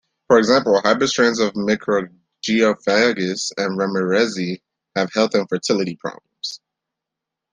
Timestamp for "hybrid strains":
0.81-1.39